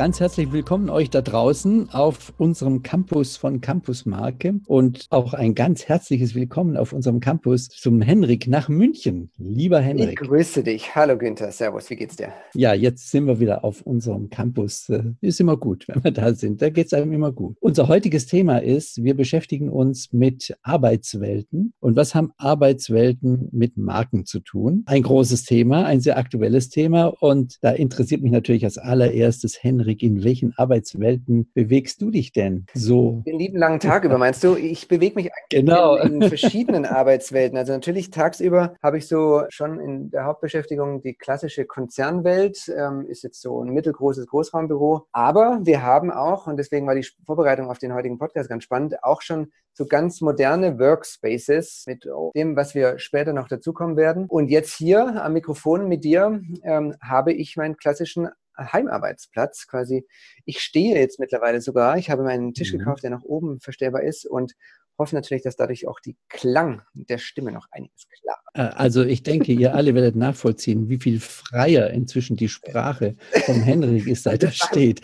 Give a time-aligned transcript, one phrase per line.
[0.00, 5.54] Ganz herzlich willkommen euch da draußen auf unserem Campus von Campus Marke und auch ein
[5.54, 9.30] ganz herzliches Willkommen auf unserem Campus zum Henrik nach München.
[9.36, 10.18] Lieber Henrik.
[10.22, 10.94] Ich grüße dich.
[10.94, 11.52] Hallo Günther.
[11.52, 11.90] Servus.
[11.90, 12.32] Wie geht's dir?
[12.54, 14.88] Ja, jetzt sind wir wieder auf unserem Campus.
[14.88, 16.62] Äh, ist immer gut, wenn wir da sind.
[16.62, 17.58] Da geht's einem immer gut.
[17.60, 21.74] Unser heutiges Thema ist, wir beschäftigen uns mit Arbeitswelten.
[21.78, 24.82] Und was haben Arbeitswelten mit Marken zu tun?
[24.86, 27.08] Ein großes Thema, ein sehr aktuelles Thema.
[27.20, 32.32] Und da interessiert mich natürlich als allererstes Henrik Henrik, in welchen Arbeitswelten bewegst du dich
[32.32, 33.22] denn so?
[33.26, 34.54] Den lieben langen Tag über, meinst du?
[34.54, 35.96] Ich bewege mich genau.
[35.96, 37.58] in, in verschiedenen Arbeitswelten.
[37.58, 43.24] Also natürlich tagsüber habe ich so schon in der Hauptbeschäftigung die klassische Konzernwelt, ähm, ist
[43.24, 45.06] jetzt so ein mittelgroßes Großraumbüro.
[45.10, 49.02] Aber wir haben auch, und deswegen war die Vorbereitung auf den heutigen Podcast ganz spannend,
[49.02, 54.26] auch schon so ganz moderne Workspaces mit dem, was wir später noch dazukommen werden.
[54.26, 60.06] Und jetzt hier am Mikrofon mit dir ähm, habe ich meinen klassischen Heimarbeitsplatz quasi.
[60.44, 61.96] Ich stehe jetzt mittlerweile sogar.
[61.96, 62.78] Ich habe meinen Tisch mhm.
[62.78, 64.54] gekauft, der nach oben verstellbar ist und
[65.00, 68.36] hoffe natürlich, dass dadurch auch die Klang der Stimme noch einiges klar.
[68.54, 73.54] Äh, also ich denke, ihr alle werdet nachvollziehen, wie viel freier inzwischen die Sprache von
[73.62, 75.00] Henrik ist, seit er steht.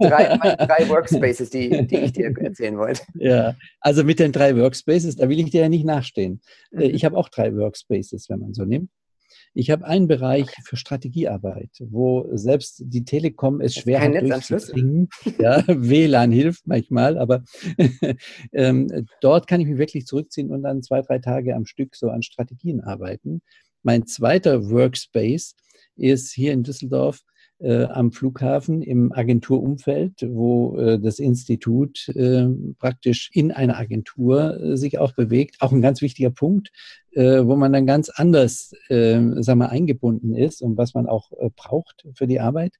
[0.00, 0.36] drei,
[0.66, 3.02] drei Workspaces, die, die ich dir erzählen wollte.
[3.14, 6.42] Ja, also mit den drei Workspaces, da will ich dir ja nicht nachstehen.
[6.72, 6.94] Äh, mhm.
[6.94, 8.90] Ich habe auch drei Workspaces, wenn man so nimmt.
[9.58, 15.08] Ich habe einen Bereich für Strategiearbeit, wo selbst die Telekom es schwer hat durchzubringen.
[15.38, 17.42] Ja, WLAN hilft manchmal, aber
[18.52, 22.10] ähm, dort kann ich mich wirklich zurückziehen und dann zwei, drei Tage am Stück so
[22.10, 23.40] an Strategien arbeiten.
[23.82, 25.54] Mein zweiter Workspace
[25.96, 27.22] ist hier in Düsseldorf
[27.58, 32.46] äh, am Flughafen im Agenturumfeld, wo äh, das Institut äh,
[32.78, 35.56] praktisch in einer Agentur äh, sich auch bewegt.
[35.60, 36.70] Auch ein ganz wichtiger Punkt,
[37.12, 41.32] äh, wo man dann ganz anders, äh, sagen wir, eingebunden ist und was man auch
[41.32, 42.74] äh, braucht für die Arbeit.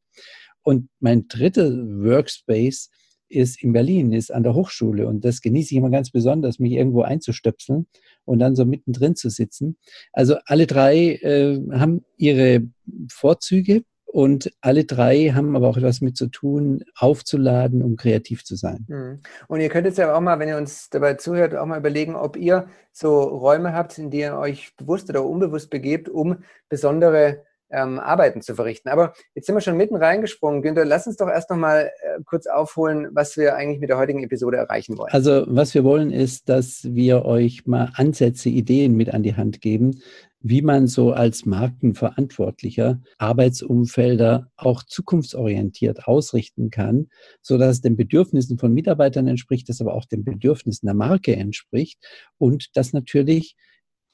[0.63, 2.91] Und mein dritter Workspace
[3.29, 6.73] ist in Berlin, ist an der Hochschule und das genieße ich immer ganz besonders, mich
[6.73, 7.87] irgendwo einzustöpseln
[8.25, 9.79] und dann so mittendrin zu sitzen.
[10.13, 12.69] Also alle drei äh, haben ihre
[13.09, 18.57] Vorzüge und alle drei haben aber auch etwas mit zu tun, aufzuladen, um kreativ zu
[18.57, 18.87] sein.
[18.89, 19.21] Mhm.
[19.49, 22.15] Und ihr könnt jetzt ja auch mal, wenn ihr uns dabei zuhört, auch mal überlegen,
[22.15, 27.45] ob ihr so Räume habt, in die ihr euch bewusst oder unbewusst begebt, um besondere
[27.71, 28.89] ähm, Arbeiten zu verrichten.
[28.89, 30.63] Aber jetzt sind wir schon mitten reingesprungen.
[30.63, 33.99] Günther, lass uns doch erst noch mal äh, kurz aufholen, was wir eigentlich mit der
[33.99, 35.13] heutigen Episode erreichen wollen.
[35.13, 39.61] Also was wir wollen ist, dass wir euch mal Ansätze, Ideen mit an die Hand
[39.61, 40.01] geben,
[40.49, 47.09] wie man so als Markenverantwortlicher Arbeitsumfelder auch zukunftsorientiert ausrichten kann,
[47.43, 51.35] so dass es den Bedürfnissen von Mitarbeitern entspricht, das aber auch den Bedürfnissen der Marke
[51.35, 51.99] entspricht
[52.39, 53.57] und dass natürlich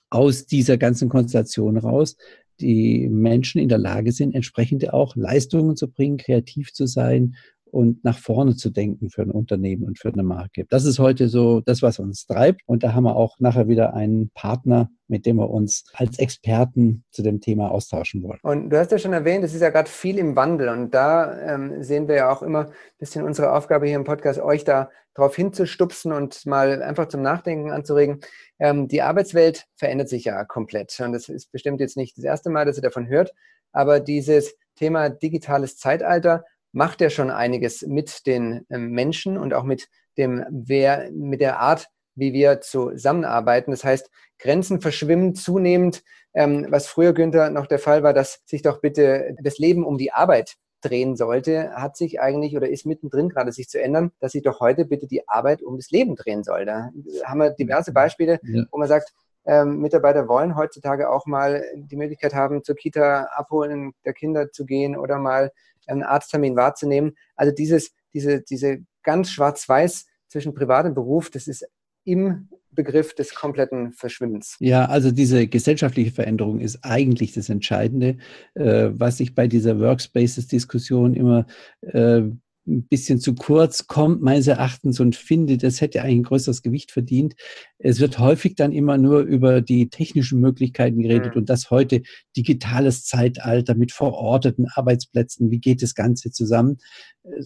[0.09, 2.17] aus dieser ganzen Konstellation raus
[2.63, 7.35] die Menschen in der Lage sind, entsprechende auch Leistungen zu bringen, kreativ zu sein
[7.73, 10.67] und nach vorne zu denken für ein Unternehmen und für eine Marke.
[10.69, 12.61] Das ist heute so das, was uns treibt.
[12.67, 17.05] Und da haben wir auch nachher wieder einen Partner, mit dem wir uns als Experten
[17.11, 18.41] zu dem Thema austauschen wollen.
[18.43, 20.69] Und du hast ja schon erwähnt, es ist ja gerade viel im Wandel.
[20.69, 24.39] Und da ähm, sehen wir ja auch immer ein bisschen unsere Aufgabe hier im Podcast,
[24.39, 28.21] euch da drauf hinzustupsen und mal einfach zum Nachdenken anzuregen.
[28.59, 30.99] Ähm, die Arbeitswelt verändert sich ja komplett.
[31.01, 33.33] Und das ist bestimmt jetzt nicht das erste Mal, dass ihr davon hört.
[33.73, 39.65] Aber dieses Thema digitales Zeitalter macht er schon einiges mit den ähm, Menschen und auch
[39.65, 39.89] mit
[40.19, 43.71] dem, wer, mit der Art, wie wir zusammenarbeiten.
[43.71, 46.03] Das heißt, Grenzen verschwimmen zunehmend.
[46.35, 49.99] Ähm, was früher, Günther, noch der Fall war, dass sich doch bitte das Leben um
[49.99, 54.33] die Arbeit drehen sollte, hat sich eigentlich oder ist mittendrin gerade sich zu ändern, dass
[54.33, 56.65] sich doch heute bitte die Arbeit um das Leben drehen soll.
[56.65, 56.91] Da
[57.25, 58.65] haben wir diverse Beispiele, ja.
[58.71, 59.13] wo man sagt,
[59.45, 64.65] ähm, Mitarbeiter wollen heutzutage auch mal die Möglichkeit haben, zur Kita abholen der Kinder zu
[64.65, 65.51] gehen oder mal
[65.87, 67.17] einen Arzttermin wahrzunehmen.
[67.37, 71.67] Also dieses, diese, diese ganz schwarz-weiß zwischen Privat und Beruf, das ist
[72.05, 74.57] im Begriff des kompletten Verschwimmens.
[74.59, 78.17] Ja, also diese gesellschaftliche Veränderung ist eigentlich das Entscheidende,
[78.55, 81.47] äh, was ich bei dieser Workspaces-Diskussion immer
[81.83, 82.23] äh,
[82.67, 86.93] ein bisschen zu kurz kommt, meines Erachtens, und finde, das hätte eigentlich ein größeres Gewicht
[86.93, 87.35] verdient.
[87.79, 91.41] Es wird häufig dann immer nur über die technischen Möglichkeiten geredet mhm.
[91.41, 92.03] und das heute
[92.37, 95.51] digitales Zeitalter mit verorteten Arbeitsplätzen.
[95.51, 96.79] Wie geht das Ganze zusammen?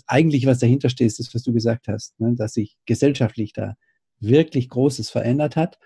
[0.06, 2.34] Eigentlich, was dahinter steht, ist das, was du gesagt hast, ne?
[2.36, 3.76] dass sich gesellschaftlich da
[4.20, 5.78] wirklich Großes verändert hat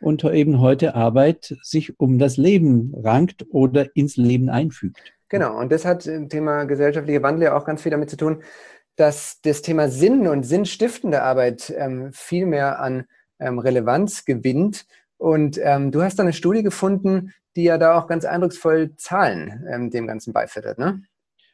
[0.00, 5.14] und eben heute Arbeit sich um das Leben rankt oder ins Leben einfügt.
[5.30, 8.42] Genau, und das hat im Thema gesellschaftliche Wandel ja auch ganz viel damit zu tun,
[8.98, 13.04] dass das Thema Sinn und sinnstiftende Arbeit ähm, viel mehr an
[13.38, 14.86] ähm, Relevanz gewinnt.
[15.18, 19.64] Und ähm, du hast da eine Studie gefunden, die ja da auch ganz eindrucksvoll Zahlen
[19.72, 21.02] ähm, dem Ganzen beifüttert, ne?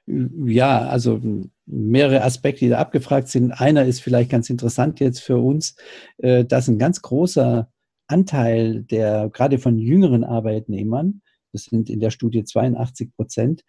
[0.06, 1.20] Ja, also
[1.66, 3.52] mehrere Aspekte, die da abgefragt sind.
[3.52, 5.76] Einer ist vielleicht ganz interessant jetzt für uns,
[6.18, 7.70] äh, dass ein ganz großer
[8.06, 11.20] Anteil der gerade von jüngeren Arbeitnehmern,
[11.52, 13.64] das sind in der Studie 82 Prozent,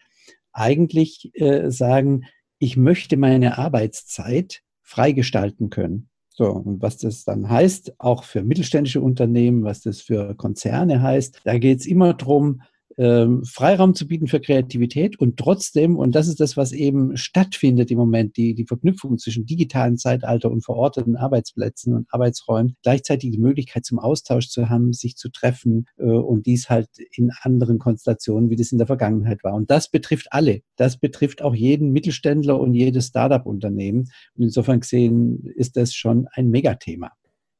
[0.51, 2.25] eigentlich äh, sagen,
[2.59, 6.09] ich möchte meine Arbeitszeit freigestalten können.
[6.29, 11.41] So, und was das dann heißt, auch für mittelständische Unternehmen, was das für Konzerne heißt,
[11.45, 12.61] da geht es immer darum,
[12.97, 17.91] ähm, Freiraum zu bieten für Kreativität und trotzdem, und das ist das, was eben stattfindet
[17.91, 23.37] im Moment, die, die Verknüpfung zwischen digitalen Zeitalter und verorteten Arbeitsplätzen und Arbeitsräumen, gleichzeitig die
[23.37, 28.49] Möglichkeit zum Austausch zu haben, sich zu treffen äh, und dies halt in anderen Konstellationen,
[28.49, 29.53] wie das in der Vergangenheit war.
[29.53, 30.61] Und das betrifft alle.
[30.77, 34.09] Das betrifft auch jeden Mittelständler und jedes Startup-Unternehmen.
[34.35, 37.11] Und insofern gesehen ist das schon ein Megathema.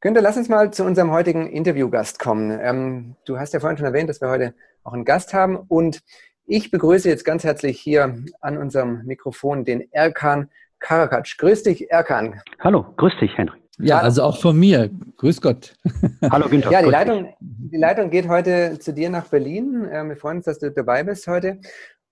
[0.01, 2.57] Günther, lass uns mal zu unserem heutigen Interviewgast kommen.
[2.61, 4.53] Ähm, du hast ja vorhin schon erwähnt, dass wir heute
[4.83, 6.01] auch einen Gast haben und
[6.45, 10.49] ich begrüße jetzt ganz herzlich hier an unserem Mikrofon den Erkan
[10.79, 11.25] Karakac.
[11.37, 12.41] Grüß dich, Erkan.
[12.59, 13.57] Hallo, grüß dich, Henry.
[13.79, 14.89] Ja, also auch von mir.
[15.17, 15.75] Grüß Gott.
[16.29, 16.71] Hallo, Günther.
[16.71, 19.87] Ja, die Leitung, die Leitung geht heute zu dir nach Berlin.
[19.91, 21.59] Ähm, wir freuen uns, dass du dabei bist heute.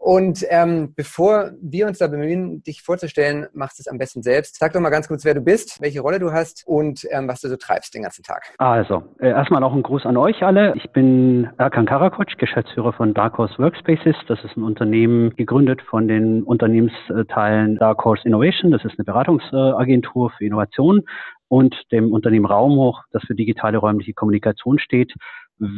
[0.04, 4.60] Und ähm, bevor wir uns da bemühen, dich vorzustellen, machst du es am besten selbst.
[4.60, 7.40] Sag doch mal ganz kurz, wer du bist, welche Rolle du hast und ähm, was
[7.40, 8.54] du so treibst den ganzen Tag.
[8.58, 10.74] Also, äh, erstmal auch ein Gruß an euch alle.
[10.76, 14.18] Ich bin Erkan Karakoc, Geschäftsführer von Dark Horse Workspaces.
[14.28, 18.72] Das ist ein Unternehmen gegründet von den Unternehmensteilen Dark Horse Innovation.
[18.72, 21.04] Das ist eine Beratungsagentur für Innovation
[21.48, 25.14] und dem Unternehmen Raumhoch, das für digitale räumliche Kommunikation steht.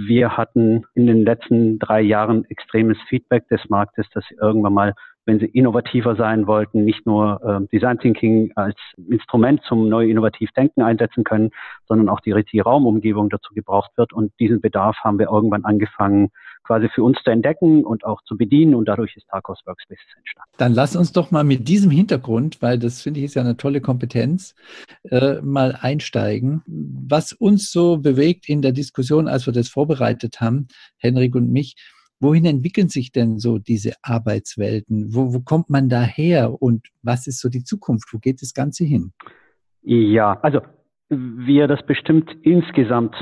[0.08, 4.94] Wir hatten in den letzten drei Jahren extremes Feedback des Marktes, dass sie irgendwann mal,
[5.26, 8.76] wenn sie innovativer sein wollten, nicht nur äh, Design Thinking als
[9.10, 11.52] Instrument zum neu innovativ Denken einsetzen können,
[11.88, 14.12] sondern auch die richtige Raumumgebung dazu gebraucht wird.
[14.12, 16.32] Und diesen Bedarf haben wir irgendwann angefangen,
[16.66, 18.76] quasi für uns zu entdecken und auch zu bedienen.
[18.76, 20.52] Und dadurch ist Tarkos Workspaces entstanden.
[20.58, 23.58] Dann lass uns doch mal mit diesem Hintergrund, weil das finde ich ist ja eine
[23.58, 24.56] tolle Kompetenz,
[25.10, 26.62] äh, mal einsteigen.
[26.66, 30.68] Was uns so bewegt in der Diskussion, als wir das vorbereitet haben,
[30.98, 31.76] Henrik und mich,
[32.20, 35.14] wohin entwickeln sich denn so diese Arbeitswelten?
[35.14, 38.14] Wo, wo kommt man daher und was ist so die Zukunft?
[38.14, 39.14] Wo geht das Ganze hin?
[39.82, 40.62] Ja, also
[41.10, 43.16] wie ihr das bestimmt insgesamt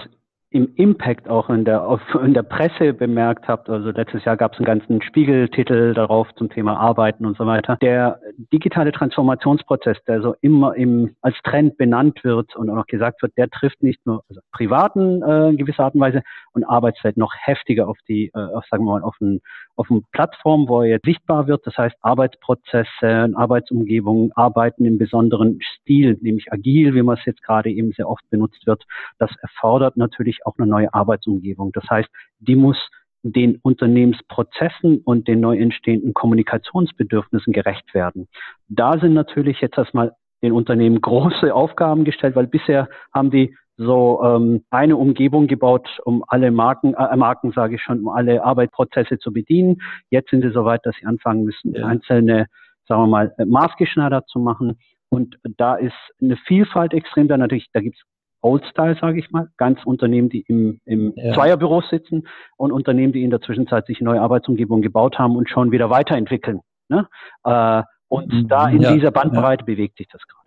[0.53, 4.53] im Impact auch in der, auf, in der Presse bemerkt habt, also letztes Jahr gab
[4.53, 7.77] es einen ganzen Spiegeltitel darauf zum Thema Arbeiten und so weiter.
[7.81, 8.19] Der
[8.53, 13.35] digitale Transformationsprozess, der so immer im, als Trend benannt wird und auch noch gesagt wird,
[13.35, 16.21] der trifft nicht nur also Privaten äh, in gewisser Art und Weise
[16.53, 19.41] und Arbeitswelt noch heftiger auf die, äh, auf, sagen wir mal, auf, ein,
[19.75, 21.65] auf eine Plattform, wo er jetzt sichtbar wird.
[21.65, 27.71] Das heißt Arbeitsprozesse, Arbeitsumgebung, Arbeiten im besonderen Stil, nämlich agil, wie man es jetzt gerade
[27.71, 28.83] eben sehr oft benutzt wird.
[29.17, 31.71] Das erfordert natürlich auch eine neue Arbeitsumgebung.
[31.73, 32.09] Das heißt,
[32.39, 32.77] die muss
[33.23, 38.27] den Unternehmensprozessen und den neu entstehenden Kommunikationsbedürfnissen gerecht werden.
[38.67, 44.21] Da sind natürlich jetzt erstmal den Unternehmen große Aufgaben gestellt, weil bisher haben die so
[44.23, 49.17] ähm, eine Umgebung gebaut, um alle Marken, äh, Marken sage ich schon, um alle Arbeitsprozesse
[49.17, 49.81] zu bedienen.
[50.09, 51.87] Jetzt sind sie soweit, dass sie anfangen müssen, ja.
[51.87, 52.47] einzelne,
[52.87, 54.77] sagen wir mal, maßgeschneidert zu machen.
[55.09, 57.37] Und da ist eine Vielfalt extrem da.
[57.37, 58.03] Natürlich, da gibt es
[58.43, 61.33] Old-Style, sage ich mal, ganz Unternehmen, die im, im ja.
[61.33, 65.71] Zweierbüro sitzen und Unternehmen, die in der Zwischenzeit sich neue Arbeitsumgebungen gebaut haben und schon
[65.71, 66.59] wieder weiterentwickeln.
[66.89, 67.07] Ne?
[67.45, 68.47] Äh, und mhm.
[68.47, 68.93] da in ja.
[68.93, 69.65] dieser Bandbreite ja.
[69.65, 70.43] bewegt sich das gerade.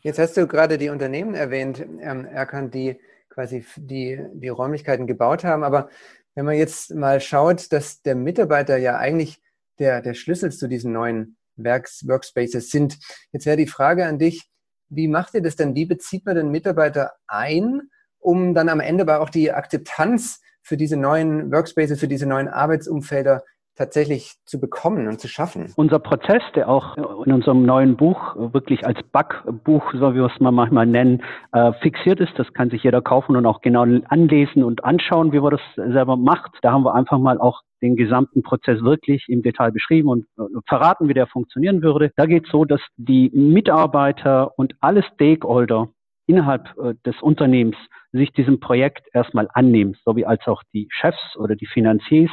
[0.00, 5.44] Jetzt hast du gerade die Unternehmen erwähnt, ähm, Erkan, die quasi die, die Räumlichkeiten gebaut
[5.44, 5.62] haben.
[5.62, 5.88] Aber
[6.34, 9.40] wenn man jetzt mal schaut, dass der Mitarbeiter ja eigentlich
[9.78, 12.98] der, der Schlüssel zu diesen neuen Werks, Workspaces sind,
[13.32, 14.49] jetzt wäre die Frage an dich,
[14.90, 15.74] wie macht ihr das denn?
[15.74, 17.82] Wie bezieht man den Mitarbeiter ein,
[18.18, 22.48] um dann am Ende aber auch die Akzeptanz für diese neuen Workspaces, für diese neuen
[22.48, 23.44] Arbeitsumfelder
[23.80, 25.72] tatsächlich zu bekommen und zu schaffen.
[25.74, 30.38] Unser Prozess, der auch in unserem neuen Buch wirklich als Backbuch, so wie wir es
[30.38, 31.22] mal manchmal nennen,
[31.52, 35.40] äh, fixiert ist, das kann sich jeder kaufen und auch genau anlesen und anschauen, wie
[35.40, 36.50] man das selber macht.
[36.60, 40.26] Da haben wir einfach mal auch den gesamten Prozess wirklich im Detail beschrieben und
[40.68, 42.10] verraten, wie der funktionieren würde.
[42.16, 45.88] Da geht es so, dass die Mitarbeiter und alle Stakeholder
[46.26, 47.76] innerhalb äh, des Unternehmens
[48.12, 52.30] sich diesem Projekt erstmal annehmen, so wie als auch die Chefs oder die Finanziers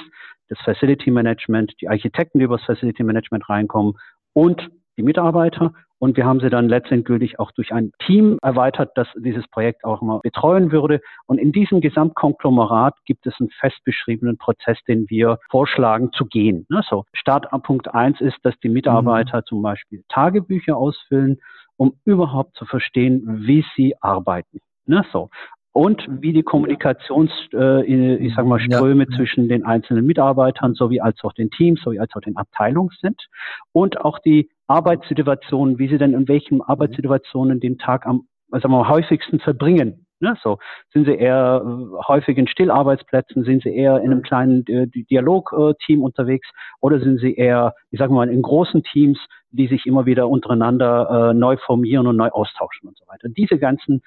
[0.50, 3.94] das Facility Management, die Architekten, die über das Facility Management reinkommen
[4.34, 9.08] und die Mitarbeiter Und wir haben sie dann letztendlich auch durch ein Team erweitert, das
[9.16, 11.02] dieses Projekt auch mal betreuen würde.
[11.26, 16.68] Und in diesem Gesamtkonglomerat gibt es einen fest beschriebenen Prozess, den wir vorschlagen zu gehen.
[16.70, 19.46] Ne, so, Startpunkt eins ist, dass die Mitarbeiter mhm.
[19.46, 21.40] zum Beispiel Tagebücher ausfüllen,
[21.78, 24.60] um überhaupt zu verstehen, wie sie arbeiten.
[24.86, 25.30] Ne, so
[25.78, 29.16] und wie die Kommunikations, äh, ich sag mal, Ströme ja.
[29.16, 33.28] zwischen den einzelnen Mitarbeitern sowie als auch den Teams sowie als auch den Abteilungen sind
[33.74, 38.80] und auch die Arbeitssituationen, wie sie denn in welchen Arbeitssituationen den Tag am sagen wir,
[38.80, 40.08] am häufigsten verbringen.
[40.20, 40.58] Ne, so
[40.94, 46.02] sind sie eher äh, häufig in Stillarbeitsplätzen, sind sie eher in einem kleinen äh, Dialogteam
[46.02, 46.50] unterwegs
[46.82, 49.20] oder sind sie eher, ich sage mal, in großen Teams,
[49.52, 53.30] die sich immer wieder untereinander äh, neu formieren und neu austauschen und so weiter.
[53.30, 54.02] Diese ganzen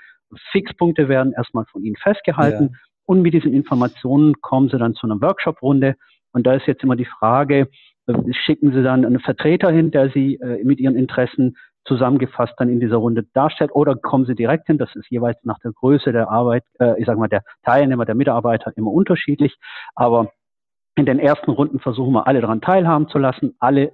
[0.53, 2.79] Fixpunkte werden erstmal von Ihnen festgehalten ja.
[3.07, 5.97] und mit diesen Informationen kommen Sie dann zu einer Workshop-Runde.
[6.33, 7.69] Und da ist jetzt immer die Frage,
[8.07, 12.69] äh, schicken Sie dann einen Vertreter hin, der Sie äh, mit Ihren Interessen zusammengefasst dann
[12.69, 14.79] in dieser Runde darstellt oder kommen Sie direkt hin?
[14.79, 18.15] Das ist jeweils nach der Größe der Arbeit, äh, ich sage mal, der Teilnehmer, der
[18.15, 19.57] Mitarbeiter immer unterschiedlich.
[19.95, 20.31] Aber
[20.97, 23.55] in den ersten Runden versuchen wir alle daran teilhaben zu lassen.
[23.59, 23.93] Alle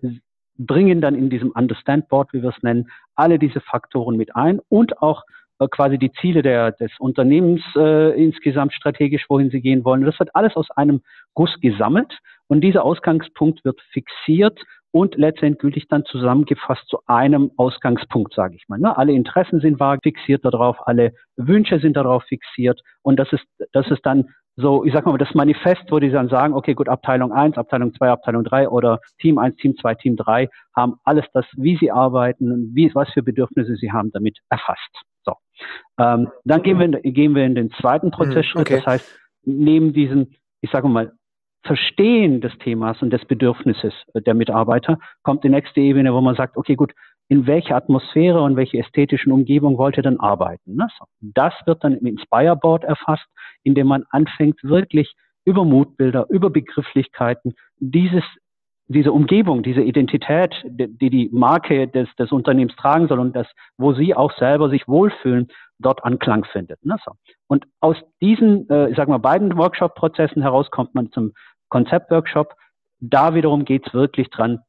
[0.59, 4.61] bringen dann in diesem Understand Board, wie wir es nennen, alle diese Faktoren mit ein
[4.69, 5.23] und auch
[5.71, 10.05] quasi die Ziele der, des Unternehmens äh, insgesamt strategisch, wohin sie gehen wollen.
[10.05, 11.03] Das wird alles aus einem
[11.35, 14.61] Guss gesammelt und dieser Ausgangspunkt wird fixiert
[14.93, 18.79] und letztendlich dann zusammengefasst zu einem Ausgangspunkt, sage ich mal.
[18.79, 18.97] Ne?
[18.97, 23.91] Alle Interessen sind wahr fixiert darauf, alle Wünsche sind darauf fixiert und das ist, das
[23.91, 27.31] ist dann so, ich sag mal, das Manifest, wo die dann sagen, okay, gut, Abteilung
[27.31, 31.45] 1, Abteilung 2, Abteilung 3 oder Team 1, Team 2, Team 3 haben alles das,
[31.57, 35.03] wie sie arbeiten, wie, was für Bedürfnisse sie haben, damit erfasst.
[35.99, 38.63] Ähm, dann gehen wir, in, gehen wir in den zweiten Prozessschritt.
[38.63, 38.77] Okay.
[38.77, 40.29] Das heißt, neben diesem,
[40.61, 41.13] ich sage mal,
[41.63, 46.57] Verstehen des Themas und des Bedürfnisses der Mitarbeiter kommt die nächste Ebene, wo man sagt,
[46.57, 46.93] okay, gut,
[47.29, 50.77] in welcher Atmosphäre und welche ästhetischen Umgebung wollt ihr dann arbeiten?
[50.77, 50.87] Ne?
[51.21, 53.27] Das wird dann im Inspire Board erfasst,
[53.65, 55.13] indem man anfängt, wirklich
[55.45, 58.25] über Mutbilder, über Begrifflichkeiten dieses
[58.88, 63.93] diese Umgebung, diese Identität, die die Marke des, des Unternehmens tragen soll und das, wo
[63.95, 66.85] sie auch selber sich wohlfühlen, dort Anklang findet.
[66.85, 66.97] Ne?
[67.05, 67.12] So.
[67.49, 71.33] Und aus diesen, äh, ich sag mal, beiden Workshop-Prozessen heraus kommt man zum
[71.69, 72.55] Konzept-Workshop.
[73.00, 74.61] Da wiederum geht es wirklich dran,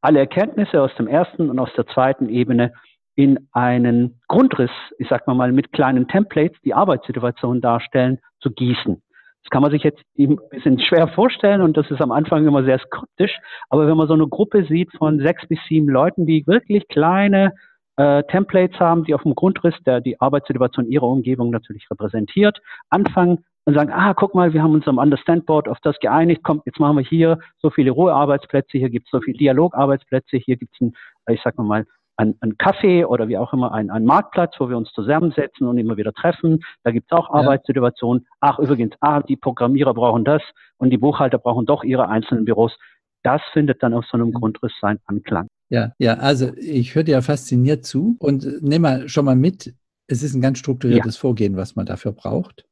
[0.00, 2.72] alle Erkenntnisse aus dem ersten und aus der zweiten Ebene
[3.14, 9.02] in einen Grundriss, ich sag mal mal, mit kleinen Templates, die Arbeitssituation darstellen, zu gießen.
[9.42, 12.64] Das kann man sich jetzt ein bisschen schwer vorstellen und das ist am Anfang immer
[12.64, 13.38] sehr skeptisch.
[13.70, 17.52] Aber wenn man so eine Gruppe sieht von sechs bis sieben Leuten, die wirklich kleine
[17.96, 23.44] äh, Templates haben, die auf dem Grundriss der die Arbeitssituation ihrer Umgebung natürlich repräsentiert, anfangen
[23.64, 26.62] und sagen, ah, guck mal, wir haben uns am Understand Board auf das geeinigt, komm,
[26.64, 30.74] jetzt machen wir hier so viele Ruhearbeitsplätze, hier gibt es so viele Dialogarbeitsplätze, hier gibt
[30.74, 30.94] es ein,
[31.28, 31.84] ich sag mal,
[32.18, 35.78] ein, ein Café oder wie auch immer ein, ein Marktplatz, wo wir uns zusammensetzen und
[35.78, 36.60] immer wieder treffen.
[36.82, 37.30] Da gibt es auch.
[37.30, 38.26] Arbeitssituationen.
[38.40, 40.42] Ach, übrigens, ah, die Programmierer brauchen das
[40.78, 42.76] und die Buchhalter brauchen doch ihre einzelnen Büros.
[43.22, 45.46] Das findet dann auf so einem Grundriss seinen Anklang.
[45.70, 49.74] Ja, ja, also ich höre dir ja fasziniert zu und nehme mal schon mal mit,
[50.06, 51.20] es ist ein ganz strukturiertes ja.
[51.20, 52.64] Vorgehen, was man dafür braucht.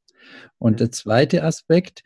[0.59, 2.03] Und der zweite Aspekt,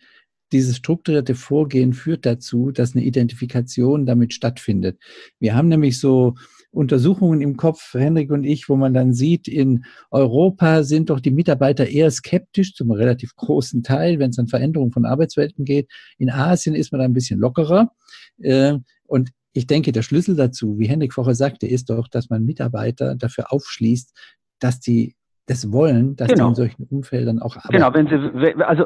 [0.53, 4.99] dieses strukturierte Vorgehen führt dazu, dass eine Identifikation damit stattfindet.
[5.39, 6.35] Wir haben nämlich so
[6.73, 11.33] Untersuchungen im Kopf, Henrik und ich, wo man dann sieht, in Europa sind doch die
[11.33, 15.91] Mitarbeiter eher skeptisch, zum relativ großen Teil, wenn es an Veränderungen von Arbeitswelten geht.
[16.19, 17.91] In Asien ist man da ein bisschen lockerer.
[18.39, 22.45] Äh, und ich denke, der Schlüssel dazu, wie Henrik vorher sagte, ist doch, dass man
[22.45, 24.13] Mitarbeiter dafür aufschließt,
[24.61, 25.17] dass die
[25.51, 26.45] das wollen, dass genau.
[26.45, 27.73] die in solchen Umfeldern auch arbeiten.
[27.73, 28.85] Genau, wenn sie, also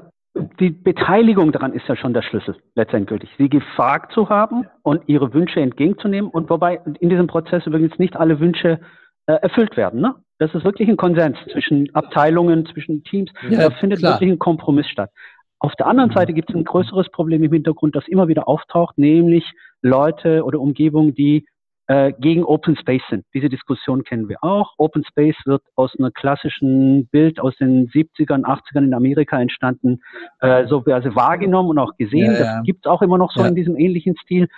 [0.58, 3.28] die Beteiligung daran ist ja schon der Schlüssel letztendlich.
[3.36, 8.16] Sie gefragt zu haben und ihre Wünsche entgegenzunehmen und wobei in diesem Prozess übrigens nicht
[8.16, 8.80] alle Wünsche
[9.26, 10.00] äh, erfüllt werden.
[10.00, 10.14] Ne?
[10.38, 13.30] Das ist wirklich ein Konsens zwischen Abteilungen, zwischen Teams.
[13.48, 14.14] Ja, da findet klar.
[14.14, 15.10] wirklich ein Kompromiss statt.
[15.58, 18.96] Auf der anderen Seite gibt es ein größeres Problem im Hintergrund, das immer wieder auftaucht,
[18.98, 19.44] nämlich
[19.82, 21.46] Leute oder Umgebungen, die
[21.86, 23.24] äh, gegen Open Space sind.
[23.34, 24.72] Diese Diskussion kennen wir auch.
[24.78, 30.00] Open Space wird aus einem klassischen Bild aus den 70ern, 80ern in Amerika entstanden,
[30.40, 32.32] äh, so also wahrgenommen und auch gesehen.
[32.32, 32.38] Ja, ja.
[32.38, 33.48] Das gibt es auch immer noch so ja.
[33.48, 34.48] in diesem ähnlichen Stil.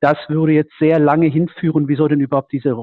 [0.00, 2.76] Das würde jetzt sehr lange hinführen, wieso denn überhaupt diese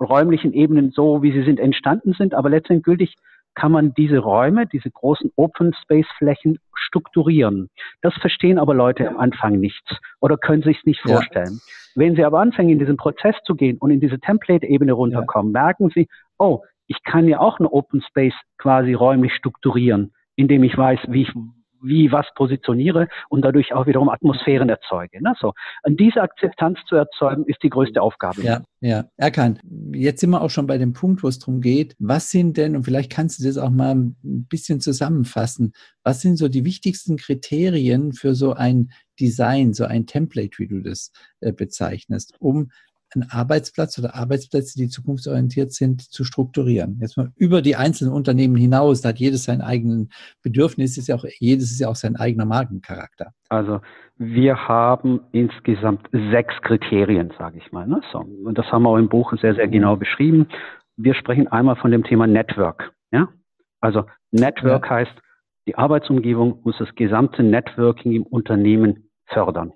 [0.00, 2.34] räumlichen Ebenen so, wie sie sind, entstanden sind.
[2.34, 3.14] Aber letztendlich
[3.54, 7.70] kann man diese Räume, diese großen Open Space Flächen strukturieren.
[8.02, 11.60] Das verstehen aber Leute am Anfang nicht oder können sich es nicht vorstellen.
[11.60, 11.72] Ja.
[11.96, 15.62] Wenn sie aber anfangen, in diesen Prozess zu gehen und in diese Template-Ebene runterkommen, ja.
[15.62, 16.08] merken sie,
[16.38, 21.22] oh, ich kann ja auch eine Open Space quasi räumlich strukturieren, indem ich weiß, wie
[21.22, 21.32] ich
[21.84, 25.22] wie was positioniere und dadurch auch wiederum Atmosphären erzeuge.
[25.22, 25.34] Ne?
[25.38, 25.52] So.
[25.82, 28.42] Und diese Akzeptanz zu erzeugen, ist die größte Aufgabe.
[28.42, 29.04] Ja, ja.
[29.16, 29.58] Erkan,
[29.92, 32.76] jetzt sind wir auch schon bei dem Punkt, wo es darum geht, was sind denn,
[32.76, 34.16] und vielleicht kannst du das auch mal ein
[34.48, 35.72] bisschen zusammenfassen,
[36.02, 40.80] was sind so die wichtigsten Kriterien für so ein Design, so ein Template, wie du
[40.80, 42.70] das äh, bezeichnest, um
[43.14, 46.98] einen Arbeitsplatz oder Arbeitsplätze, die zukunftsorientiert sind, zu strukturieren.
[47.00, 50.10] Jetzt mal über die einzelnen Unternehmen hinaus, da hat jedes seinen eigenen
[50.42, 53.32] Bedürfnis, ist ja auch, jedes ist ja auch sein eigener Markencharakter.
[53.48, 53.80] Also
[54.16, 57.86] wir haben insgesamt sechs Kriterien, sage ich mal.
[57.86, 58.00] Ne?
[58.12, 58.18] So.
[58.18, 60.48] Und das haben wir auch im Buch sehr, sehr genau beschrieben.
[60.96, 62.92] Wir sprechen einmal von dem Thema Network.
[63.10, 63.28] Ja?
[63.80, 64.90] Also Network ja.
[64.90, 65.14] heißt,
[65.66, 69.72] die Arbeitsumgebung muss das gesamte Networking im Unternehmen fördern.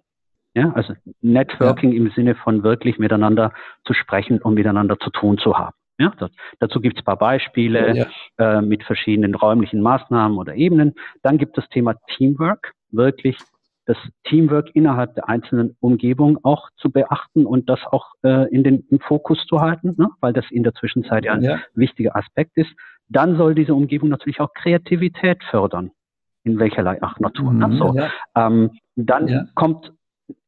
[0.59, 1.99] Ja, also Networking ja.
[1.99, 3.53] im Sinne von wirklich miteinander
[3.85, 5.75] zu sprechen und miteinander zu tun zu haben.
[5.99, 8.59] Ja, das, dazu gibt es ein paar Beispiele ja.
[8.59, 10.95] äh, mit verschiedenen räumlichen Maßnahmen oder Ebenen.
[11.23, 13.37] Dann gibt es das Thema Teamwork, wirklich
[13.88, 18.85] das Teamwork innerhalb der einzelnen Umgebung auch zu beachten und das auch äh, in den
[18.91, 20.09] im Fokus zu halten, ne?
[20.21, 21.59] weil das in der Zwischenzeit ja ein ja.
[21.75, 22.71] wichtiger Aspekt ist.
[23.09, 25.91] Dann soll diese Umgebung natürlich auch Kreativität fördern,
[26.45, 27.53] in welcherlei Ach Natur.
[27.53, 27.67] Ne?
[27.67, 27.79] Mhm, ne?
[27.79, 28.41] so.
[28.41, 29.93] Ähm, dann kommt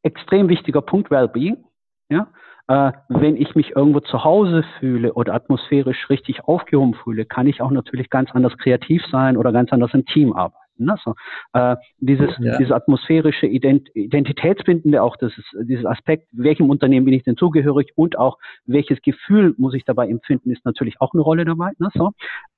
[0.03, 1.65] extrem wichtiger Punkt, Wellbeing.
[2.09, 2.29] Ja?
[2.69, 7.61] Äh, wenn ich mich irgendwo zu Hause fühle oder atmosphärisch richtig aufgehoben fühle, kann ich
[7.63, 10.57] auch natürlich ganz anders kreativ sein oder ganz anders im Team arbeiten.
[10.81, 10.97] Ne?
[11.05, 11.15] So,
[11.53, 12.57] äh, dieses, ja.
[12.59, 17.93] dieses atmosphärische Ident Identitätsbindende, auch das ist, dieses Aspekt, welchem Unternehmen bin ich denn zugehörig
[17.97, 21.73] und auch welches Gefühl muss ich dabei empfinden, ist natürlich auch eine Rolle dabei.
[21.79, 21.89] Ne?
[21.95, 22.13] So.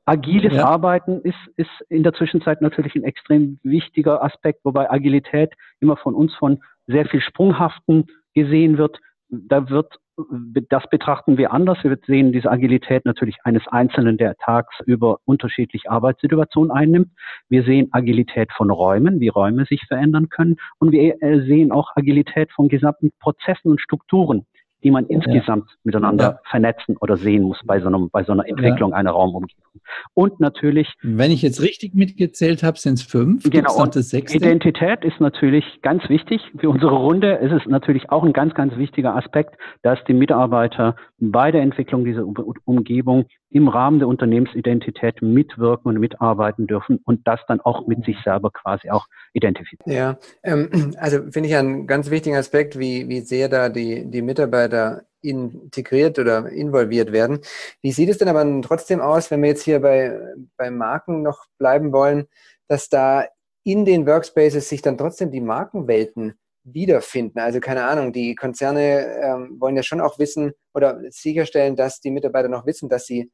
[0.04, 0.66] Agiles ja.
[0.66, 6.14] Arbeiten ist, ist in der Zwischenzeit natürlich ein extrem wichtiger Aspekt, wobei Agilität immer von
[6.14, 6.60] uns von
[6.92, 8.98] sehr viel Sprunghaften gesehen wird.
[9.28, 9.96] Da wird,
[10.68, 11.78] das betrachten wir anders.
[11.82, 17.08] Wir sehen diese Agilität natürlich eines Einzelnen, der tagsüber unterschiedliche Arbeitssituationen einnimmt.
[17.48, 20.56] Wir sehen Agilität von Räumen, wie Räume sich verändern können.
[20.78, 24.46] Und wir äh, sehen auch Agilität von gesamten Prozessen und Strukturen,
[24.82, 25.76] die man insgesamt ja.
[25.84, 26.38] miteinander ja.
[26.50, 28.96] vernetzen oder sehen muss bei so, einem, bei so einer Entwicklung ja.
[28.96, 29.80] einer Raumumgebung.
[30.14, 30.92] Und natürlich.
[31.02, 33.48] Wenn ich jetzt richtig mitgezählt habe, sind es fünf.
[33.48, 33.82] Genau.
[33.82, 34.38] Und das sechste?
[34.38, 36.40] Identität ist natürlich ganz wichtig.
[36.58, 40.96] Für unsere Runde ist es natürlich auch ein ganz, ganz wichtiger Aspekt, dass die Mitarbeiter
[41.18, 42.24] bei der Entwicklung dieser
[42.64, 48.16] Umgebung im Rahmen der Unternehmensidentität mitwirken und mitarbeiten dürfen und das dann auch mit sich
[48.24, 49.92] selber quasi auch identifizieren.
[49.92, 54.22] Ja, ähm, also finde ich einen ganz wichtigen Aspekt, wie, wie sehr da die, die
[54.22, 57.40] Mitarbeiter integriert oder involviert werden.
[57.80, 60.18] Wie sieht es denn aber trotzdem aus, wenn wir jetzt hier bei,
[60.56, 62.26] bei Marken noch bleiben wollen,
[62.68, 63.24] dass da
[63.64, 67.38] in den Workspaces sich dann trotzdem die Markenwelten wiederfinden.
[67.38, 72.10] Also keine Ahnung, die Konzerne ähm, wollen ja schon auch wissen oder sicherstellen, dass die
[72.10, 73.30] Mitarbeiter noch wissen, dass sie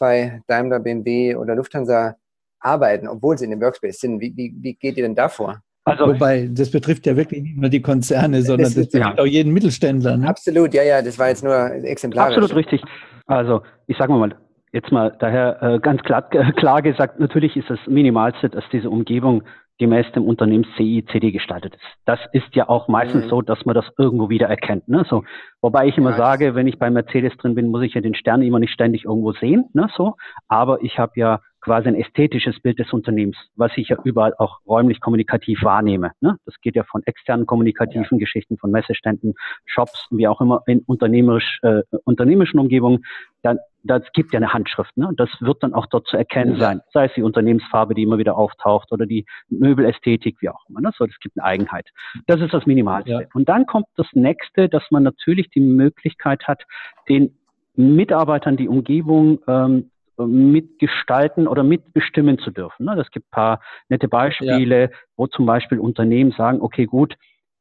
[0.00, 2.16] bei Daimler, BMW oder Lufthansa
[2.58, 4.20] arbeiten, obwohl sie in dem Workspace sind.
[4.20, 5.62] Wie, wie, wie geht ihr denn da vor?
[5.84, 9.22] Also, Wobei, das betrifft ja wirklich nicht nur die Konzerne, sondern das, das betrifft ja.
[9.22, 10.16] auch jeden Mittelständler.
[10.16, 10.28] Ne?
[10.28, 12.36] Absolut, ja, ja, das war jetzt nur exemplarisch.
[12.36, 12.82] Absolut richtig.
[13.26, 14.34] Also, ich sage mal,
[14.72, 19.42] jetzt mal daher äh, ganz klar, klar gesagt, natürlich ist das Minimalste, dass diese Umgebung
[19.80, 21.82] gemäß dem Unternehmens CICD gestaltet ist.
[22.04, 23.28] Das ist ja auch meistens mhm.
[23.30, 24.86] so, dass man das irgendwo wieder erkennt.
[24.88, 25.04] Ne?
[25.08, 25.24] So,
[25.62, 28.14] wobei ich immer ja, sage, wenn ich bei Mercedes drin bin, muss ich ja den
[28.14, 29.64] Stern immer nicht ständig irgendwo sehen.
[29.72, 29.88] Ne?
[29.96, 30.16] So,
[30.48, 34.58] aber ich habe ja quasi ein ästhetisches Bild des Unternehmens, was ich ja überall auch
[34.66, 36.12] räumlich kommunikativ wahrnehme.
[36.20, 36.36] Ne?
[36.44, 38.18] Das geht ja von externen kommunikativen ja.
[38.18, 43.04] Geschichten, von Messeständen, Shops, wie auch immer in unternehmerisch, äh, unternehmerischen Umgebungen.
[43.42, 44.96] Dann, das gibt ja eine Handschrift.
[44.96, 45.10] Ne?
[45.16, 46.80] Das wird dann auch dort zu erkennen sein.
[46.92, 50.80] Sei es die Unternehmensfarbe, die immer wieder auftaucht oder die Möbelästhetik, wie auch immer.
[50.80, 50.90] Ne?
[50.96, 51.88] So, das gibt eine Eigenheit.
[52.26, 53.10] Das ist das Minimalste.
[53.10, 53.20] Ja.
[53.34, 56.62] Und dann kommt das nächste, dass man natürlich die Möglichkeit hat,
[57.08, 57.36] den
[57.74, 62.88] Mitarbeitern die Umgebung ähm, mitgestalten oder mitbestimmen zu dürfen.
[62.88, 63.04] Es ne?
[63.12, 64.88] gibt ein paar nette Beispiele, ja.
[65.16, 67.16] wo zum Beispiel Unternehmen sagen, okay, gut,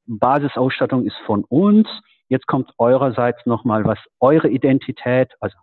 [0.06, 1.88] Basisausstattung ist von uns,
[2.30, 5.56] jetzt kommt eurerseits nochmal, was eure Identität, also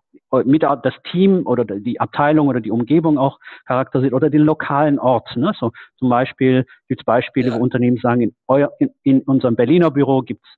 [0.44, 5.36] mit das Team oder die Abteilung oder die Umgebung auch charakterisiert oder den lokalen Ort.
[5.36, 5.52] Ne?
[5.58, 7.54] So zum Beispiel gibt es Beispiele, ja.
[7.54, 10.50] wo Unternehmen sagen, in, euer, in, in unserem Berliner Büro gibt es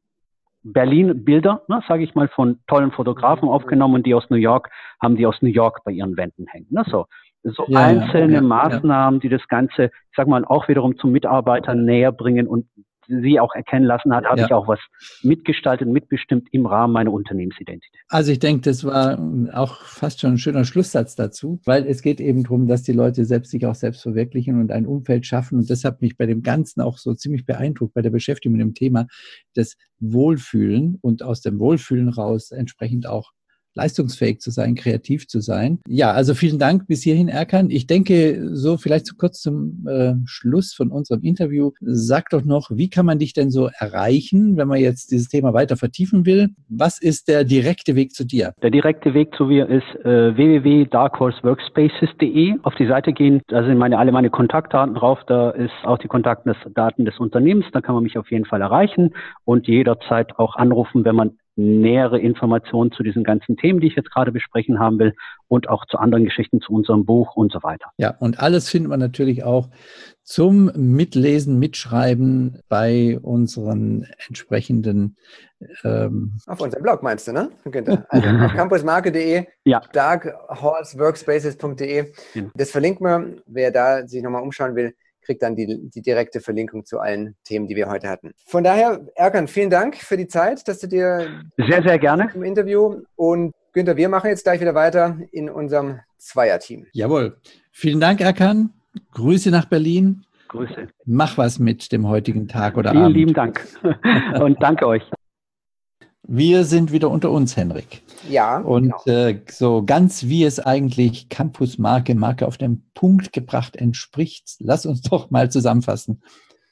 [0.64, 3.54] Berlin-Bilder, ne, sage ich mal, von tollen Fotografen mhm.
[3.54, 6.66] aufgenommen und die aus New York haben die aus New York bei ihren Wänden hängen.
[6.70, 7.06] Ne, so
[7.44, 11.74] so ja, einzelne ja, Maßnahmen, die das Ganze, ich sag mal, auch wiederum zum Mitarbeiter
[11.74, 12.66] näher bringen und
[13.08, 14.46] sie auch erkennen lassen hat, habe ja.
[14.46, 14.78] ich auch was
[15.22, 18.00] mitgestaltet, mitbestimmt im Rahmen meiner Unternehmensidentität.
[18.08, 19.18] Also ich denke, das war
[19.52, 23.24] auch fast schon ein schöner Schlusssatz dazu, weil es geht eben darum, dass die Leute
[23.24, 25.58] selbst sich auch selbst verwirklichen und ein Umfeld schaffen.
[25.58, 28.64] Und das hat mich bei dem Ganzen auch so ziemlich beeindruckt, bei der Beschäftigung mit
[28.64, 29.06] dem Thema,
[29.54, 33.32] das Wohlfühlen und aus dem Wohlfühlen raus entsprechend auch
[33.78, 35.78] leistungsfähig zu sein, kreativ zu sein.
[35.88, 37.70] Ja, also vielen Dank bis hierhin, Erkan.
[37.70, 41.70] Ich denke, so vielleicht so kurz zum äh, Schluss von unserem Interview.
[41.80, 45.54] Sag doch noch, wie kann man dich denn so erreichen, wenn man jetzt dieses Thema
[45.54, 46.48] weiter vertiefen will?
[46.68, 48.52] Was ist der direkte Weg zu dir?
[48.62, 52.56] Der direkte Weg zu mir ist äh, www.darkhorseworkspaces.de.
[52.62, 55.20] Auf die Seite gehen, da sind meine, alle meine Kontaktdaten drauf.
[55.26, 57.66] Da ist auch die Kontaktdaten des Unternehmens.
[57.72, 59.14] Da kann man mich auf jeden Fall erreichen
[59.44, 64.12] und jederzeit auch anrufen, wenn man nähere Informationen zu diesen ganzen Themen, die ich jetzt
[64.12, 65.16] gerade besprechen haben will
[65.48, 67.90] und auch zu anderen Geschichten zu unserem Buch und so weiter.
[67.96, 69.68] Ja, und alles findet man natürlich auch
[70.22, 75.16] zum Mitlesen, Mitschreiben bei unseren entsprechenden
[75.82, 77.50] ähm auf unserem Blog meinst du, ne?
[77.64, 77.92] Also
[78.44, 79.80] auf campusmarke.de, ja.
[79.92, 82.12] darkhorseworkspaces.de.
[82.34, 82.50] Genau.
[82.54, 84.94] Das verlinkt man, wer da sich nochmal umschauen will
[85.28, 88.32] kriegt dann die, die direkte Verlinkung zu allen Themen, die wir heute hatten.
[88.46, 92.42] Von daher, Erkan, vielen Dank für die Zeit, dass du dir sehr, sehr gerne im
[92.42, 96.86] Interview und Günther, wir machen jetzt gleich wieder weiter in unserem Zweierteam.
[96.92, 97.36] Jawohl.
[97.70, 98.70] Vielen Dank, Erkan.
[99.12, 100.24] Grüße nach Berlin.
[100.48, 100.88] Grüße.
[101.04, 103.14] Mach was mit dem heutigen Tag oder Vielen Abend.
[103.14, 104.40] Vielen lieben Dank.
[104.42, 105.02] Und danke euch.
[106.22, 108.02] Wir sind wieder unter uns, Henrik.
[108.28, 108.58] Ja.
[108.58, 109.28] Und genau.
[109.28, 115.02] äh, so ganz wie es eigentlich Campus-Marke, Marke auf den Punkt gebracht entspricht, lass uns
[115.10, 116.22] doch mal zusammenfassen.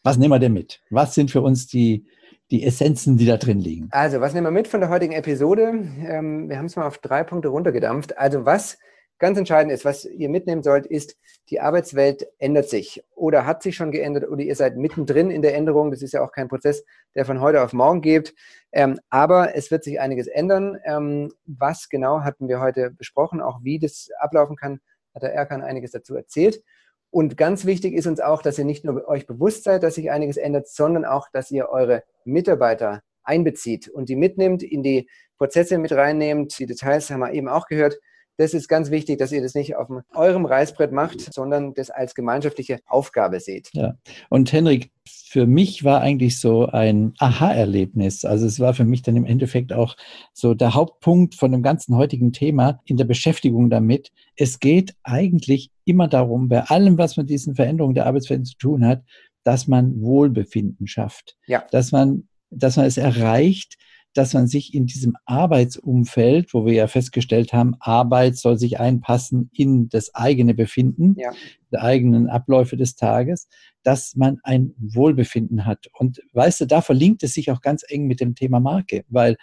[0.03, 0.81] Was nehmen wir denn mit?
[0.91, 2.07] Was sind für uns die,
[2.51, 3.89] die Essenzen, die da drin liegen?
[3.91, 5.73] Also, was nehmen wir mit von der heutigen Episode?
[6.07, 8.17] Ähm, wir haben es mal auf drei Punkte runtergedampft.
[8.17, 8.79] Also, was
[9.19, 11.17] ganz entscheidend ist, was ihr mitnehmen sollt, ist,
[11.49, 15.55] die Arbeitswelt ändert sich oder hat sich schon geändert oder ihr seid mittendrin in der
[15.55, 15.91] Änderung.
[15.91, 18.35] Das ist ja auch kein Prozess, der von heute auf morgen geht.
[18.73, 20.79] Ähm, aber es wird sich einiges ändern.
[20.85, 24.81] Ähm, was genau hatten wir heute besprochen, auch wie das ablaufen kann,
[25.15, 26.63] hat der Erkan einiges dazu erzählt.
[27.11, 30.11] Und ganz wichtig ist uns auch, dass ihr nicht nur euch bewusst seid, dass sich
[30.11, 35.79] einiges ändert, sondern auch, dass ihr eure Mitarbeiter einbezieht und die mitnimmt, in die Prozesse
[35.79, 36.59] mit reinnehmt.
[36.59, 37.99] Die Details haben wir eben auch gehört.
[38.39, 42.15] Das ist ganz wichtig, dass ihr das nicht auf eurem Reißbrett macht, sondern das als
[42.15, 43.71] gemeinschaftliche Aufgabe seht.
[43.73, 43.97] Ja.
[44.29, 48.25] Und Henrik, für mich war eigentlich so ein Aha-Erlebnis.
[48.25, 49.97] Also es war für mich dann im Endeffekt auch
[50.33, 54.13] so der Hauptpunkt von dem ganzen heutigen Thema in der Beschäftigung damit.
[54.37, 58.85] Es geht eigentlich immer darum, bei allem, was mit diesen Veränderungen der Arbeitswelt zu tun
[58.85, 59.03] hat,
[59.45, 61.37] dass man Wohlbefinden schafft.
[61.47, 61.65] Ja.
[61.71, 63.77] Dass man, dass man es erreicht,
[64.17, 69.51] dass man sich in diesem Arbeitsumfeld, wo wir ja festgestellt haben, Arbeit soll sich einpassen
[69.53, 71.33] in das eigene Befinden, ja.
[71.71, 73.49] die eigenen Abläufe des Tages,
[73.83, 75.89] dass man ein Wohlbefinden hat.
[75.93, 79.37] Und weißt du, da verlinkt es sich auch ganz eng mit dem Thema Marke, weil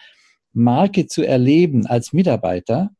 [0.53, 2.91] Marke zu erleben als Mitarbeiter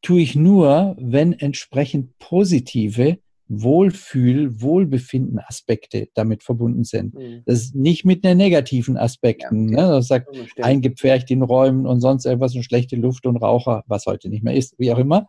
[0.00, 3.18] tue ich nur, wenn entsprechend positive
[3.54, 7.14] Wohlfühl, Wohlbefinden Aspekte damit verbunden sind.
[7.14, 7.42] Mhm.
[7.44, 9.68] Das ist nicht mit den negativen Aspekten.
[9.68, 9.92] Ja, ne?
[9.94, 10.28] Das sagt,
[10.60, 14.54] eingepfercht in Räumen und sonst irgendwas und schlechte Luft und Raucher, was heute nicht mehr
[14.54, 15.26] ist, wie auch immer,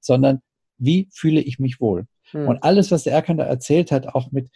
[0.00, 0.40] sondern
[0.78, 2.06] wie fühle ich mich wohl?
[2.32, 2.48] Mhm.
[2.48, 4.48] Und alles, was der Erkan da erzählt hat, auch mit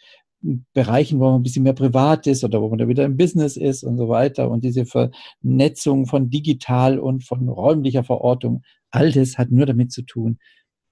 [0.73, 3.57] Bereichen, wo man ein bisschen mehr privat ist oder wo man da wieder im Business
[3.57, 9.37] ist und so weiter und diese Vernetzung von digital und von räumlicher Verortung, all das
[9.37, 10.39] hat nur damit zu tun,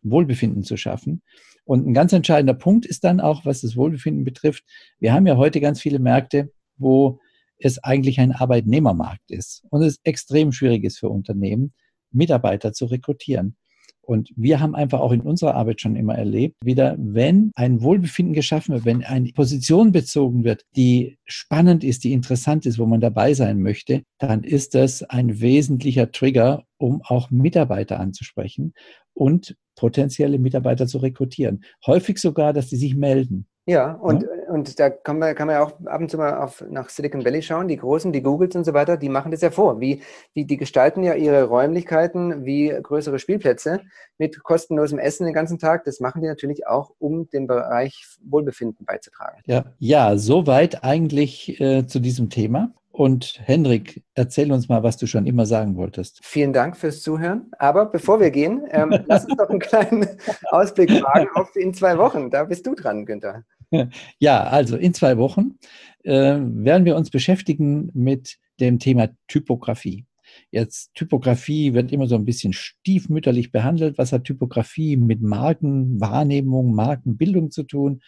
[0.03, 1.21] Wohlbefinden zu schaffen.
[1.63, 4.63] Und ein ganz entscheidender Punkt ist dann auch, was das Wohlbefinden betrifft.
[4.99, 7.19] Wir haben ja heute ganz viele Märkte, wo
[7.57, 11.73] es eigentlich ein Arbeitnehmermarkt ist und es extrem schwierig ist für Unternehmen,
[12.11, 13.55] Mitarbeiter zu rekrutieren.
[14.03, 18.33] Und wir haben einfach auch in unserer Arbeit schon immer erlebt, wieder, wenn ein Wohlbefinden
[18.33, 22.99] geschaffen wird, wenn eine Position bezogen wird, die spannend ist, die interessant ist, wo man
[22.99, 28.73] dabei sein möchte, dann ist das ein wesentlicher Trigger, um auch Mitarbeiter anzusprechen
[29.13, 31.63] und potenzielle Mitarbeiter zu rekrutieren.
[31.85, 33.47] Häufig sogar, dass sie sich melden.
[33.67, 34.51] Ja, und, ja?
[34.51, 37.23] und da kann man, kann man ja auch ab und zu mal auf, nach Silicon
[37.23, 37.67] Valley schauen.
[37.67, 39.79] Die Großen, die Googles und so weiter, die machen das ja vor.
[39.79, 40.01] Wie,
[40.33, 43.81] wie, die gestalten ja ihre Räumlichkeiten wie größere Spielplätze
[44.17, 45.83] mit kostenlosem Essen den ganzen Tag.
[45.83, 49.41] Das machen die natürlich auch, um dem Bereich Wohlbefinden beizutragen.
[49.45, 52.73] Ja, ja soweit eigentlich äh, zu diesem Thema.
[52.91, 56.19] Und Hendrik, erzähl uns mal, was du schon immer sagen wolltest.
[56.23, 57.49] Vielen Dank fürs Zuhören.
[57.57, 60.07] Aber bevor wir gehen, ähm, lass uns doch einen kleinen
[60.49, 62.29] Ausblick wagen auf in zwei Wochen.
[62.29, 63.43] Da bist du dran, Günther.
[64.19, 65.57] Ja, also in zwei Wochen
[66.03, 70.05] äh, werden wir uns beschäftigen mit dem Thema Typografie.
[70.51, 73.97] Jetzt Typografie wird immer so ein bisschen stiefmütterlich behandelt.
[73.97, 78.01] Was hat Typografie mit Markenwahrnehmung, Markenbildung zu tun?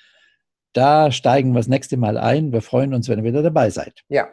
[0.74, 2.52] Da steigen wir das nächste Mal ein.
[2.52, 4.04] Wir freuen uns, wenn ihr wieder dabei seid.
[4.10, 4.30] Ja.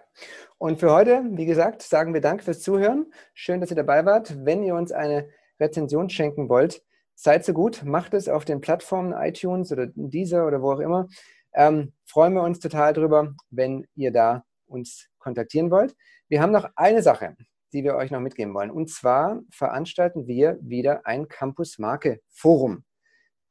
[0.57, 3.12] Und für heute, wie gesagt, sagen wir Dank fürs Zuhören.
[3.35, 4.44] Schön, dass ihr dabei wart.
[4.44, 6.83] Wenn ihr uns eine Rezension schenken wollt,
[7.14, 11.09] seid so gut, macht es auf den Plattformen iTunes oder Deezer oder wo auch immer.
[11.53, 15.94] Ähm, freuen wir uns total drüber, wenn ihr da uns kontaktieren wollt.
[16.29, 17.37] Wir haben noch eine Sache.
[17.72, 18.70] die wir euch noch mitgeben wollen.
[18.70, 22.85] Und zwar veranstalten wir wieder ein Campus Marke Forum.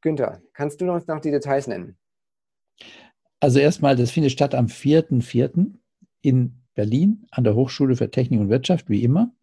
[0.01, 1.97] Günther, kannst du uns noch die Details nennen?
[3.39, 5.73] Also erstmal, das findet statt am 4.4.
[6.21, 9.33] in Berlin an der Hochschule für Technik und Wirtschaft, wie immer.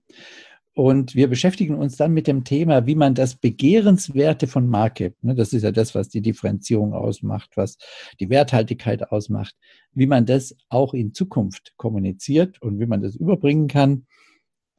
[0.77, 5.35] Und wir beschäftigen uns dann mit dem Thema, wie man das Begehrenswerte von Marke, ne,
[5.35, 7.79] das ist ja das, was die Differenzierung ausmacht, was
[8.21, 9.57] die Werthaltigkeit ausmacht,
[9.95, 14.07] wie man das auch in Zukunft kommuniziert und wie man das überbringen kann.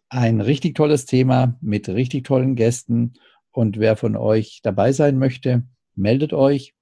[0.10, 3.14] Ein richtig tolles Thema mit richtig tollen Gästen.
[3.50, 5.64] Und wer von euch dabei sein möchte,
[5.96, 6.76] meldet euch.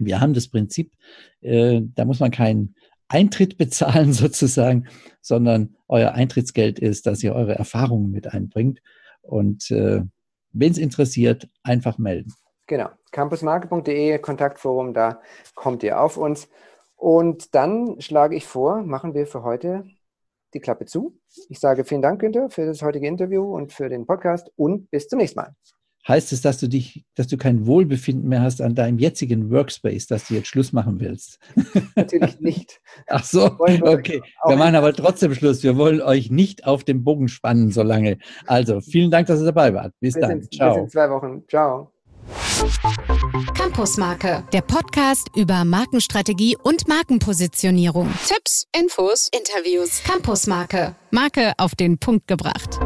[0.00, 0.92] Wir haben das Prinzip,
[1.40, 2.74] äh, da muss man keinen
[3.08, 4.86] Eintritt bezahlen sozusagen,
[5.20, 8.80] sondern euer Eintrittsgeld ist, dass ihr eure Erfahrungen mit einbringt.
[9.22, 10.02] Und äh,
[10.52, 12.32] wenn es interessiert, einfach melden.
[12.66, 15.20] Genau, campusmarke.de, Kontaktforum, da
[15.54, 16.48] kommt ihr auf uns.
[16.96, 19.84] Und dann schlage ich vor, machen wir für heute
[20.54, 21.18] die Klappe zu.
[21.48, 25.08] Ich sage vielen Dank, Günther, für das heutige Interview und für den Podcast und bis
[25.08, 25.54] zum nächsten Mal
[26.06, 30.06] heißt es, dass du dich, dass du kein Wohlbefinden mehr hast an deinem jetzigen Workspace,
[30.06, 31.38] dass du jetzt Schluss machen willst?
[31.94, 32.80] Natürlich nicht.
[33.08, 34.22] Ach so, okay.
[34.46, 35.62] Wir machen aber trotzdem Schluss.
[35.62, 38.18] Wir wollen euch nicht auf den Bogen spannen so lange.
[38.46, 39.92] Also, vielen Dank, dass ihr dabei wart.
[40.00, 40.40] Bis, bis dann.
[40.40, 40.74] In, Ciao.
[40.74, 41.42] Bis in zwei Wochen.
[41.48, 41.92] Ciao.
[43.54, 48.12] Campusmarke, der Podcast über Markenstrategie und Markenpositionierung.
[48.26, 50.02] Tipps, Infos, Interviews.
[50.02, 52.80] Campusmarke, Marke auf den Punkt gebracht.